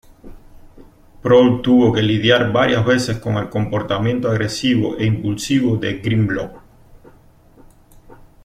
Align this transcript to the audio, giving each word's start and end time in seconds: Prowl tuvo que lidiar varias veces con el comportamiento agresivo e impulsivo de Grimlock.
Prowl 1.25 1.61
tuvo 1.61 1.93
que 1.93 2.01
lidiar 2.01 2.51
varias 2.51 2.83
veces 2.83 3.19
con 3.19 3.35
el 3.37 3.49
comportamiento 3.51 4.29
agresivo 4.31 4.97
e 4.97 5.05
impulsivo 5.05 5.77
de 5.77 5.99
Grimlock. 5.99 6.59